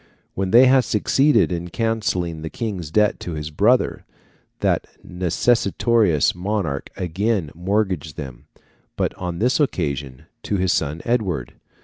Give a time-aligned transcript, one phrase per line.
[0.33, 4.03] When they had succeeded in cancelling the King's debt to his brother,
[4.61, 8.45] that necessitous monarch again mortgaged them,
[8.95, 11.53] but on this occasion to his son Edward.